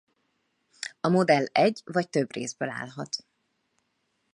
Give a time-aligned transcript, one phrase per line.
[1.01, 3.25] A modell egy vagy több részből állhat.